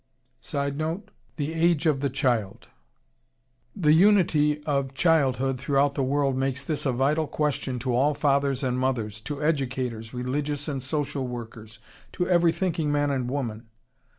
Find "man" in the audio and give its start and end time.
12.91-13.11